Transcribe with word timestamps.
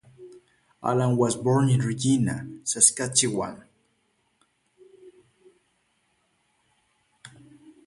Allan 0.81 1.15
was 1.15 1.35
born 1.35 1.69
in 1.69 1.79
Regina, 1.81 2.49
Saskatchewan. 2.63 3.63